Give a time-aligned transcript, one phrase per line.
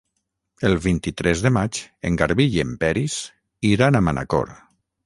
[0.69, 3.21] El vint-i-tres de maig en Garbí i en Peris
[3.75, 4.57] iran a Manacor.